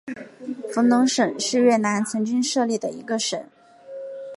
[0.73, 3.39] 福隆省是越南曾经设立的一个省。